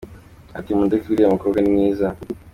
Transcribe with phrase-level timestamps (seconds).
[0.57, 2.07] Ati:«Mundeke uriya mukobwa ni mwiza.